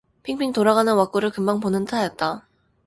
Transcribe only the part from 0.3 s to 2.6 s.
돌아가는 와꾸를 금방 보는 듯하였다.